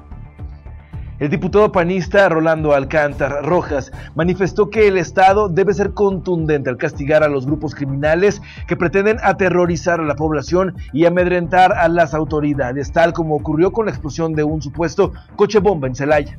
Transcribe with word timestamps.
El 1.20 1.30
diputado 1.30 1.70
panista 1.74 2.30
Rolando 2.30 2.74
Alcántar 2.74 3.44
Rojas 3.44 3.92
manifestó 4.16 4.70
que 4.70 4.88
el 4.88 4.98
Estado 4.98 5.50
debe 5.50 5.74
ser 5.74 5.94
contundente 5.94 6.70
al 6.70 6.78
castigar 6.78 7.24
a 7.24 7.28
los 7.28 7.46
grupos 7.46 7.76
criminales 7.76 8.42
que 8.70 8.78
pretenden 8.78 9.18
aterrorizar 9.22 10.00
a 10.00 10.06
la 10.06 10.16
población 10.16 10.76
y 10.94 11.04
amedrentar 11.04 11.74
a 11.74 11.90
las 11.90 12.14
autoridades, 12.14 12.94
tal 12.94 13.12
como 13.12 13.36
ocurrió 13.36 13.74
con 13.74 13.88
la 13.88 13.92
explosión 13.92 14.34
de 14.34 14.46
un 14.46 14.62
supuesto 14.62 15.12
coche 15.36 15.60
bomba 15.60 15.90
en 15.90 15.96
Celaya. 15.96 16.38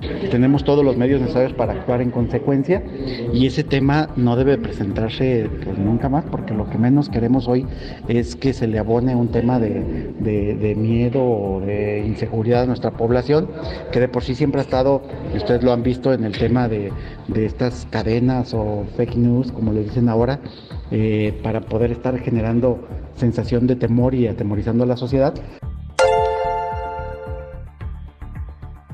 Tenemos 0.00 0.62
todos 0.62 0.84
los 0.84 0.96
medios 0.96 1.20
necesarios 1.20 1.54
para 1.54 1.72
actuar 1.72 2.00
en 2.00 2.12
consecuencia 2.12 2.84
y 3.32 3.46
ese 3.46 3.64
tema 3.64 4.10
no 4.14 4.36
debe 4.36 4.56
presentarse 4.56 5.50
pues, 5.64 5.76
nunca 5.76 6.08
más 6.08 6.24
porque 6.24 6.54
lo 6.54 6.70
que 6.70 6.78
menos 6.78 7.08
queremos 7.08 7.48
hoy 7.48 7.66
es 8.06 8.36
que 8.36 8.52
se 8.52 8.68
le 8.68 8.78
abone 8.78 9.16
un 9.16 9.28
tema 9.28 9.58
de, 9.58 10.74
miedo 10.76 11.24
o 11.24 11.60
de 11.60 12.04
inseguridad 12.06 12.62
a 12.62 12.66
nuestra 12.66 12.92
población 12.92 13.48
que 13.90 13.98
de 13.98 14.06
por 14.06 14.22
sí 14.22 14.36
siempre 14.36 14.60
ha 14.60 14.64
estado, 14.64 15.02
ustedes 15.34 15.64
lo 15.64 15.72
han 15.72 15.82
visto 15.82 16.12
en 16.12 16.22
el 16.22 16.38
tema 16.38 16.68
de, 16.68 16.92
estas 17.34 17.88
cadenas 17.90 18.54
o 18.54 18.84
fake 18.96 19.16
news 19.16 19.50
como 19.50 19.72
le 19.72 19.82
dicen 19.82 20.08
ahora, 20.08 20.38
eh, 20.92 21.38
para 21.42 21.60
poder 21.62 21.90
estar 21.90 22.16
generando 22.20 22.86
sensación 23.16 23.66
de 23.66 23.74
temor 23.74 24.14
y 24.14 24.28
atemorizando 24.28 24.84
a 24.84 24.86
la 24.86 24.96
sociedad. 24.96 25.34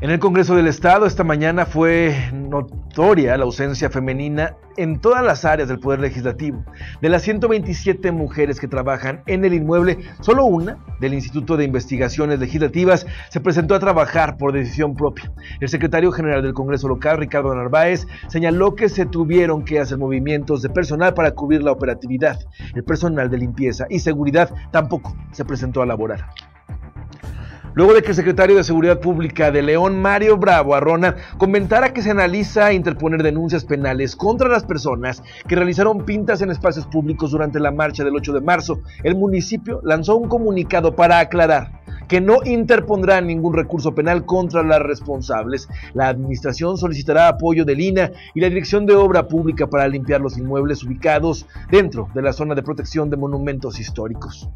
En 0.05 0.11
el 0.11 0.19
Congreso 0.19 0.55
del 0.55 0.67
Estado 0.67 1.07
esta 1.07 1.25
mañana 1.25 1.65
fue 1.65 2.15
notoria 2.31 3.39
la 3.39 3.45
ausencia 3.45 3.89
femenina 3.89 4.55
en 4.77 5.01
todas 5.01 5.25
las 5.25 5.47
áreas 5.47 5.71
del 5.71 5.79
Poder 5.79 6.01
Legislativo. 6.01 6.63
De 7.01 7.09
las 7.09 7.23
127 7.23 8.13
mujeres 8.13 8.61
que 8.61 8.69
trabajan 8.69 9.23
en 9.25 9.47
el 9.47 9.55
inmueble, 9.55 9.97
solo 10.21 10.45
una, 10.45 10.77
del 11.01 11.15
Instituto 11.15 11.57
de 11.57 11.65
Investigaciones 11.65 12.39
Legislativas, 12.39 13.07
se 13.31 13.41
presentó 13.41 13.75
a 13.75 13.81
trabajar 13.81 14.37
por 14.37 14.53
decisión 14.53 14.95
propia. 14.95 15.33
El 15.61 15.71
secretario 15.71 16.13
general 16.13 16.43
del 16.43 16.53
Congreso 16.53 16.87
local, 16.87 17.17
Ricardo 17.17 17.55
Narváez, 17.55 18.07
señaló 18.29 18.75
que 18.75 18.91
se 18.91 19.07
tuvieron 19.07 19.65
que 19.65 19.81
hacer 19.81 19.97
movimientos 19.97 20.61
de 20.61 20.69
personal 20.69 21.15
para 21.15 21.31
cubrir 21.31 21.63
la 21.63 21.73
operatividad. 21.73 22.39
El 22.75 22.85
personal 22.85 23.31
de 23.31 23.39
limpieza 23.39 23.87
y 23.89 24.01
seguridad 24.01 24.53
tampoco 24.71 25.17
se 25.33 25.47
presentó 25.47 25.81
a 25.81 25.87
laborar 25.87 26.27
luego 27.75 27.95
de 27.95 28.03
que 28.03 28.09
el 28.09 28.15
secretario 28.15 28.57
de 28.57 28.65
Seguridad 28.65 29.01
Pública 29.01 29.51
de 29.51 29.63
León, 29.63 30.01
Mario 30.01 30.37
Bravo 30.37 30.75
Arrona, 30.75 31.17
comentara 31.39 31.93
que 31.93 32.03
se 32.03 32.11
analiza 32.11 32.73
interponer 32.73 33.23
denuncias 33.23 33.65
penales 33.65 34.17
contra 34.17 34.49
las 34.49 34.65
personas 34.65 35.23
que 35.47 35.57
realizaron 35.57 36.05
pintas 36.05 36.41
en 36.43 36.51
espacios 36.51 36.87
públicos 36.87 37.31
durante 37.31 37.61
la 37.61 37.71
marcha 37.71 38.05
del 38.05 38.17
8 38.17 38.33
de 38.33 38.41
marzo, 38.41 38.81
el 39.03 39.17
municipio 39.17 39.81
lanzó 39.85 40.17
un 40.17 40.29
comunicado 40.29 40.95
para 40.95 41.19
aclarar 41.19 41.85
que 42.09 42.21
no 42.21 42.39
interpondrá 42.45 43.21
ningún 43.21 43.55
recurso 43.55 43.95
penal 43.95 44.25
contra 44.27 44.63
las 44.63 44.81
responsables. 44.81 45.69
La 45.95 46.09
administración 46.09 46.77
solicitará 46.77 47.29
apoyo 47.29 47.65
de 47.65 47.75
Lina 47.75 48.11
y 48.35 48.41
la 48.41 48.49
Dirección 48.49 48.87
de 48.87 48.95
Obra 48.95 49.27
Pública 49.27 49.67
para 49.67 49.89
limpiar 49.89 50.21
los 50.21 50.37
inmuebles 50.37 50.83
ubicados 50.85 51.47
dentro 51.71 52.09
de 52.15 52.23
la 52.23 52.33
zona 52.33 52.55
de 52.55 52.63
protección 52.63 53.11
de 53.11 53.17
monumentos 53.17 53.81
históricos. 53.81 54.49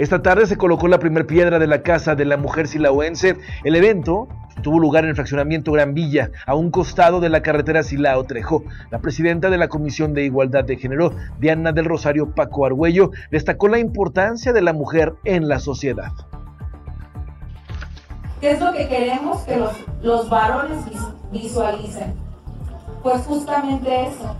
Esta 0.00 0.22
tarde 0.22 0.46
se 0.46 0.56
colocó 0.56 0.88
la 0.88 0.98
primera 0.98 1.26
piedra 1.26 1.58
de 1.58 1.66
la 1.66 1.82
Casa 1.82 2.14
de 2.14 2.24
la 2.24 2.38
Mujer 2.38 2.66
Silaoense. 2.66 3.36
El 3.64 3.76
evento 3.76 4.28
tuvo 4.62 4.78
lugar 4.78 5.04
en 5.04 5.10
el 5.10 5.14
fraccionamiento 5.14 5.72
Gran 5.72 5.92
Villa, 5.92 6.30
a 6.46 6.54
un 6.54 6.70
costado 6.70 7.20
de 7.20 7.28
la 7.28 7.42
carretera 7.42 7.82
Silao 7.82 8.24
Trejo. 8.24 8.64
La 8.90 9.00
presidenta 9.00 9.50
de 9.50 9.58
la 9.58 9.68
Comisión 9.68 10.14
de 10.14 10.24
Igualdad 10.24 10.64
de 10.64 10.78
Género, 10.78 11.12
Diana 11.38 11.72
del 11.72 11.84
Rosario 11.84 12.34
Paco 12.34 12.64
Argüello, 12.64 13.10
destacó 13.30 13.68
la 13.68 13.78
importancia 13.78 14.54
de 14.54 14.62
la 14.62 14.72
mujer 14.72 15.16
en 15.24 15.48
la 15.48 15.58
sociedad. 15.58 16.12
¿Qué 18.40 18.52
es 18.52 18.60
lo 18.60 18.72
que 18.72 18.88
queremos 18.88 19.42
que 19.42 19.58
los, 19.58 19.72
los 20.02 20.30
varones 20.30 20.78
visualicen? 21.30 22.14
Pues 23.02 23.20
justamente 23.26 24.06
eso, 24.06 24.34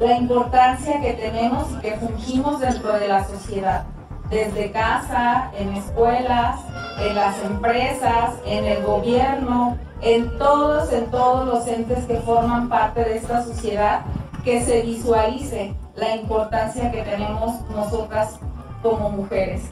la 0.00 0.16
importancia 0.16 1.02
que 1.02 1.12
tenemos 1.12 1.70
y 1.70 1.80
que 1.82 1.96
fungimos 1.96 2.60
dentro 2.60 2.94
de 2.94 3.08
la 3.08 3.24
sociedad 3.24 3.84
desde 4.32 4.72
casa, 4.72 5.50
en 5.58 5.74
escuelas, 5.74 6.58
en 6.98 7.14
las 7.14 7.44
empresas, 7.44 8.34
en 8.46 8.64
el 8.64 8.82
gobierno, 8.82 9.76
en 10.00 10.38
todos, 10.38 10.90
en 10.90 11.10
todos 11.10 11.46
los 11.46 11.68
entes 11.68 12.06
que 12.06 12.16
forman 12.16 12.70
parte 12.70 13.04
de 13.04 13.18
esta 13.18 13.44
sociedad, 13.44 14.00
que 14.42 14.62
se 14.62 14.80
visualice 14.80 15.74
la 15.94 16.16
importancia 16.16 16.90
que 16.90 17.02
tenemos 17.02 17.60
nosotras 17.68 18.40
como 18.82 19.10
mujeres. 19.10 19.70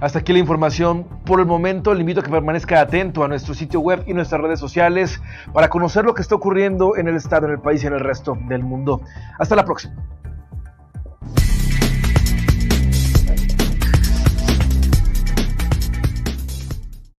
Hasta 0.00 0.20
aquí 0.20 0.32
la 0.32 0.38
información. 0.38 1.04
Por 1.24 1.40
el 1.40 1.46
momento 1.46 1.92
le 1.94 2.00
invito 2.00 2.20
a 2.20 2.22
que 2.22 2.30
permanezca 2.30 2.80
atento 2.80 3.24
a 3.24 3.28
nuestro 3.28 3.54
sitio 3.54 3.80
web 3.80 4.04
y 4.06 4.14
nuestras 4.14 4.40
redes 4.40 4.60
sociales 4.60 5.20
para 5.52 5.68
conocer 5.68 6.04
lo 6.04 6.14
que 6.14 6.22
está 6.22 6.36
ocurriendo 6.36 6.96
en 6.96 7.08
el 7.08 7.16
Estado, 7.16 7.46
en 7.46 7.54
el 7.54 7.60
país 7.60 7.82
y 7.82 7.88
en 7.88 7.94
el 7.94 8.00
resto 8.00 8.38
del 8.46 8.62
mundo. 8.62 9.00
Hasta 9.38 9.56
la 9.56 9.64
próxima. 9.64 9.96